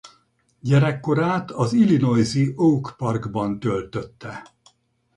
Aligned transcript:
Gyerekkorát 0.59 1.51
az 1.51 1.73
Illinois-i 1.73 2.53
Oak 2.55 2.93
Park-ban 2.97 3.59
töltötte. 3.59 4.43